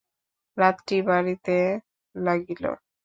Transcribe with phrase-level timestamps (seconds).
[0.57, 1.55] রাত্রি বাড়িতে
[2.15, 2.63] লাগিল।